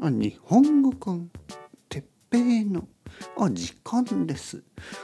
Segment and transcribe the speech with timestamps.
[0.00, 1.30] あ日本語コン
[1.88, 2.88] てっぺいの。
[3.38, 4.62] あ時間です。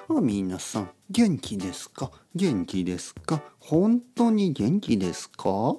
[0.09, 2.11] あ皆さん元気ですか？
[2.35, 3.41] 元気ですか？
[3.61, 5.77] 本当に元気ですか？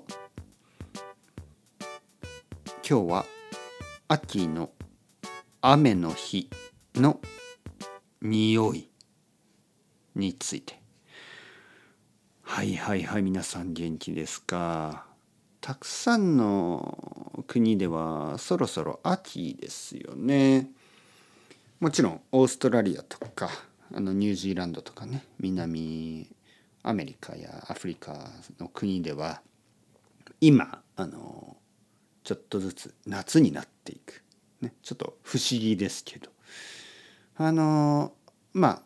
[2.88, 3.26] 今日は
[4.08, 4.72] 秋の
[5.62, 6.50] 雨の日
[6.96, 7.20] の
[8.22, 8.90] 匂い
[10.16, 10.82] について。
[12.44, 15.11] はいはいはい皆さん元気ですか？
[15.62, 20.70] たくさんの国ではそろそろ秋ですよね。
[21.80, 23.50] もちろんオーストラリアとか
[23.94, 26.28] あのニュージーランドとかね南
[26.84, 28.30] アメリカやアフリカ
[28.60, 29.42] の国では
[30.42, 31.56] 今あの
[32.24, 34.24] ちょっとずつ夏になっていく、
[34.62, 36.30] ね、ちょっと不思議ですけど。
[37.38, 38.14] あの
[38.54, 38.82] まあ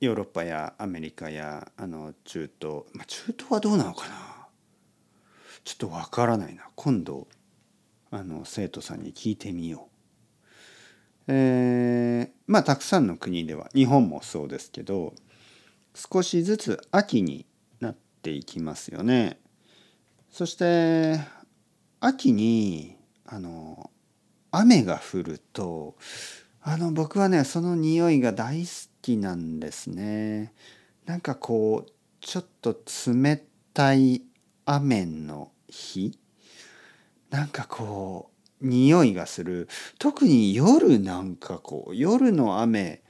[0.00, 4.14] ヨーロッパやアメリカやあの中東、まあ、中東はどうなのかな？
[5.64, 7.26] ちょっとわからないな今度
[8.10, 9.94] あの生徒さんに聞いてみよう。
[11.26, 15.14] えー、まあたくさんの国では日本もそうですけど
[15.94, 17.46] 少しずつ秋に
[17.80, 19.40] なっていきますよね。
[20.30, 21.18] そして
[22.00, 23.90] 秋にあの
[24.50, 25.96] 雨が降ると
[26.60, 30.52] あの僕はねその匂いが大好きなんですね。
[31.06, 34.22] なんかこうちょっと冷たい
[34.66, 36.18] 雨の日？
[37.30, 38.30] なんかこ
[38.62, 39.68] う匂いがする。
[39.98, 43.02] 特に夜なんかこう夜の雨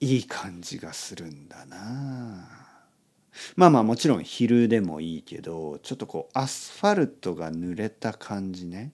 [0.00, 2.48] いい感じがするんだな。
[3.56, 8.92] まあまあもちろん昼でもいいけどちょっとこうアスファルトが濡れた感じね。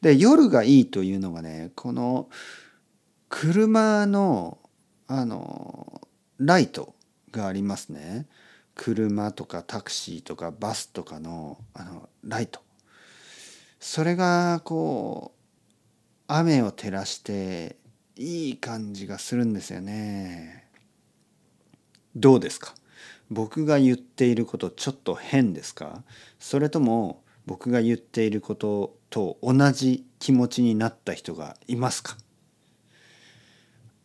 [0.00, 2.28] で夜がいいというのがねこの
[3.28, 4.58] 車の
[5.08, 6.00] あの
[6.38, 6.94] ライト
[7.30, 8.26] がありますね。
[8.76, 12.60] 車とかタクシーとかバスとかのあのライト。
[13.80, 15.40] それがこう
[16.28, 17.76] 雨を照らして
[18.16, 20.68] いい感じがするんですよね。
[22.14, 22.74] どうですか？
[23.30, 26.02] 僕が言っていることちょっと変ですか？
[26.38, 32.16] それとも僕が言っていることと同じ気持ちになった人がいますか？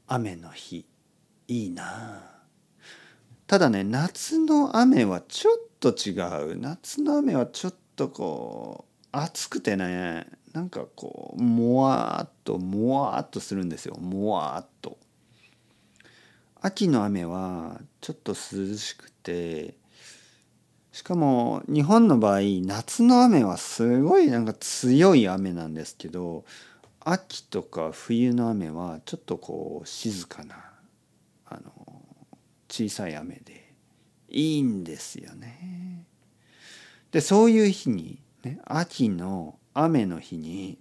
[0.07, 0.85] 雨の日
[1.47, 2.30] いいなあ
[3.51, 6.11] ただね夏の雨はちょっと違
[6.53, 6.57] う。
[6.57, 13.97] 夏の雨はちょっとこう暑くてねなんかこうもわっともわっとするんですよ。
[13.97, 14.97] もわっと。
[16.61, 19.75] 秋の雨はちょっと涼しくて
[20.93, 26.45] しかも日本の場合夏の雨はすごいなんか強い雨なんですけど
[27.01, 30.55] 秋とか冬の雨はちょっとこう静かな
[31.47, 31.80] あの
[32.71, 33.73] 小さい雨で。
[34.29, 36.05] いいんですよね。
[37.11, 40.79] でそういう日に、ね、秋の雨の日に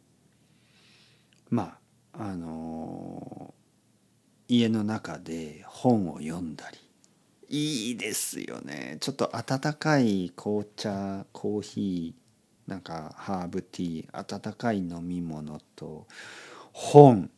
[1.50, 1.76] ま
[2.12, 3.52] ああの
[4.46, 6.78] 家の中で本を読んだり。
[7.52, 8.98] いいですよね。
[9.00, 16.06] ちょっと温かい紅茶コーヒーなんかハーブティー温かい飲み物と
[16.72, 17.30] 本。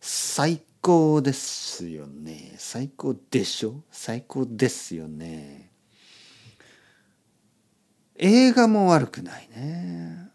[0.00, 2.54] 最高ですよね。
[2.58, 3.84] 最高でしょ？
[3.92, 5.70] 最高ですよね。
[8.16, 10.28] 映画も悪くないね。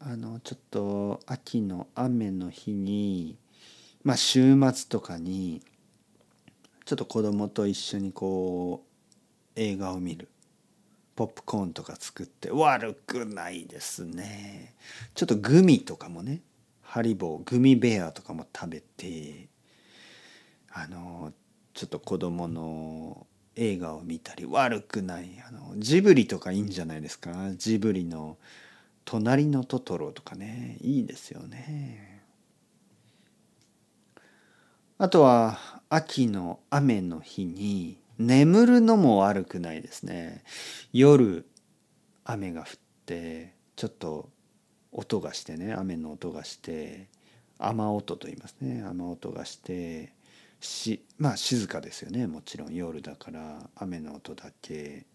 [0.00, 3.36] あのちょっと秋の雨の日に
[4.02, 5.62] まあ週末とかに
[6.86, 10.28] ちょっと子供と一緒にこう映画を見る。
[11.14, 12.50] ポップコーンとか作って。
[12.50, 14.74] 悪くないですね。
[15.14, 16.40] ちょっとグミとかもね。
[16.80, 19.48] ハリボーグミベアとかも食べて。
[20.76, 21.32] あの
[21.72, 27.32] ちょっと子供の映画を見たり悪くないあのジブリとかいいんじゃないですか？
[27.56, 28.36] ジブリの
[29.06, 32.22] 「隣のトトロ」とかねいいですよね。
[34.98, 35.58] あとは
[35.88, 40.42] 秋の雨の日に眠るのも悪くないですね。
[40.92, 41.46] 夜
[42.24, 42.66] 雨が降っ
[43.06, 44.30] てちょっと
[44.92, 47.08] 音がしてね雨の音がして
[47.58, 50.12] 雨音と言いますね雨音がして
[50.60, 52.74] しまあ静かですよねもちろん。
[52.74, 55.06] 夜だから雨の音だけ。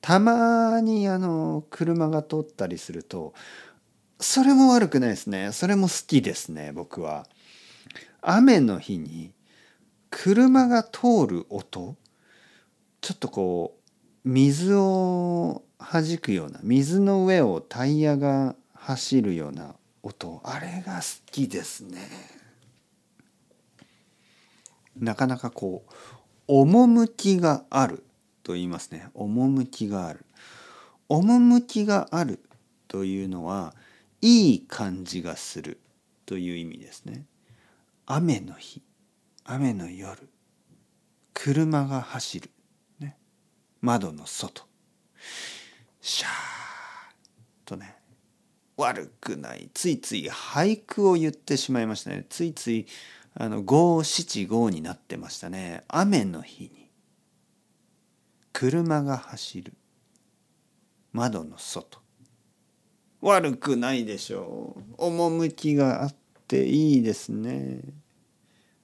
[0.00, 3.32] たまにあの車が通ったりすると
[4.20, 5.52] それも悪くないですね。
[5.52, 7.26] それも好きですね僕は。
[8.20, 9.32] 雨の日に
[10.10, 11.96] 車が通る音
[13.00, 13.76] ちょっとこ
[14.24, 22.33] う水を弾くような水の上をタイヤが走るような音あれが好きですね。
[24.98, 25.92] なかなかこう
[26.46, 28.04] 趣がある
[28.42, 29.08] と言いますね。
[29.14, 30.24] 趣がある。
[31.08, 32.40] 趣がある
[32.88, 33.74] というのは
[34.20, 35.80] いい感じがする
[36.26, 37.24] という意味ですね。
[38.06, 38.82] 雨の日。
[39.44, 40.28] 雨の夜。
[41.32, 42.50] 車が走る、
[43.00, 43.16] ね、
[43.80, 44.62] 窓の外。
[46.00, 46.30] シャー
[47.64, 47.96] とね。
[48.76, 49.70] 悪くない。
[49.72, 52.26] ついつい俳句を言ってしまいましたね。
[52.28, 52.86] ついつい
[53.36, 55.82] あの五七五になってましたね。
[55.88, 56.90] 雨の日に。
[58.52, 59.72] 車が走る。
[61.12, 61.98] 窓の外。
[63.20, 64.82] 悪くないでしょう。
[64.98, 66.14] 趣があっ
[66.46, 67.80] ていいですね。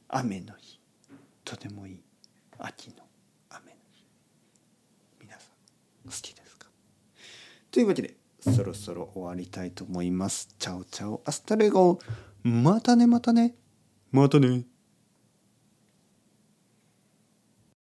[0.08, 0.80] 雨の日。
[1.44, 2.00] とてもいい。
[2.58, 2.96] 秋の
[3.50, 4.04] 雨の日。
[5.20, 6.66] 皆さん好きですか？
[7.70, 10.48] というわけでそろそろ終わりたいと思います。
[10.58, 11.22] チャオチャオ。
[11.24, 12.00] Hasta luego。
[12.42, 13.42] またねまたね。
[13.42, 13.54] またね
[14.12, 14.64] Moi.